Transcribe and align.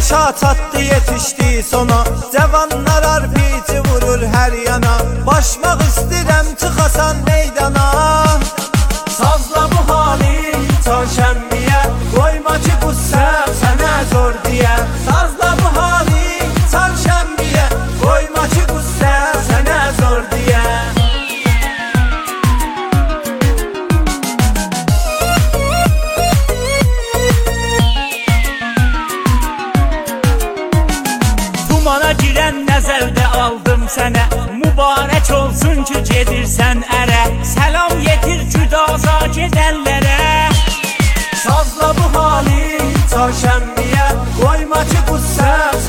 Başa 0.00 0.34
çatdı 0.40 0.80
yetişdi 0.80 1.62
sona. 1.62 2.04
Cavanlar 2.32 3.02
arpici 3.02 3.80
vurur 3.80 4.22
her 4.22 4.52
yana. 4.52 4.98
Başmaq 5.26 5.80
istirəm 5.88 6.46
çıxasan 6.60 7.16
meydana. 7.26 7.86
Sazla 9.18 9.68
bu 9.72 9.92
hali 9.92 10.54
çarşəmbiyə 10.84 11.82
Qoyma 12.16 12.54
ki 12.64 12.72
bu 12.82 12.90
səv 13.10 13.49
Dumana 31.80 32.10
girən 32.20 32.58
nəzərdə 32.68 33.26
aldım 33.40 33.86
sənə. 33.88 34.20
Mübarək 34.52 35.30
olsun 35.32 35.78
ki 35.88 36.02
gedirsən 36.10 36.82
ərə. 36.98 37.22
Səlam 37.54 37.94
yetir 38.04 38.42
güdaza 38.52 39.14
gedənlərə. 39.32 40.18
Sazla 41.40 41.88
bu 41.96 42.10
hali 42.18 42.84
çarşəmbiyə 43.14 44.10
Qoyma 44.42 44.82
ki 44.92 45.00
bu 45.08 45.16
səv 45.24 45.79